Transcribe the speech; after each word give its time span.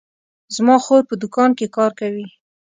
زما 0.55 0.75
خور 0.85 1.01
په 1.09 1.15
دوکان 1.21 1.49
کې 1.57 1.67
کار 1.77 1.91
کوي 1.99 2.25